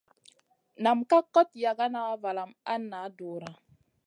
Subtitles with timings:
[0.83, 3.51] Nam ka kot yagana valam a na dura.